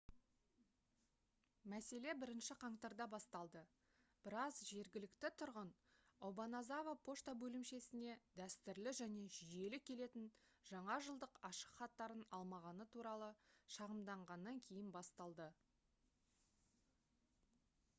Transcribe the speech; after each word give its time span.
мәселе 1.73 2.13
1-ші 2.19 2.55
қаңтарда 2.63 3.05
басталды 3.11 3.61
біраз 4.27 4.61
жергілікті 4.69 5.31
тұрғын 5.41 5.69
обаназава 6.31 6.95
пошта 7.09 7.35
бөлімшесіне 7.45 8.15
дәстүрлі 8.41 8.95
және 9.01 9.27
жүйелі 9.37 9.81
келетін 9.91 10.27
жаңа 10.73 10.97
жылдық 11.11 11.37
ашықхаттарын 11.53 12.25
алмағаны 12.41 12.91
туралы 12.97 13.31
шағымданғаннан 13.77 14.63
кейін 14.69 14.91
басталды 14.99 15.51